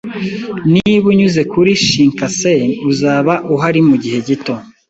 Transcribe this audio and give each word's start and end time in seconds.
Niba 0.73 1.05
unyuze 1.13 1.41
kuri 1.51 1.71
Shinkansen, 1.85 2.63
uzaba 2.91 3.33
uhari 3.53 3.79
mugihe 3.89 4.17
gito 4.27 4.53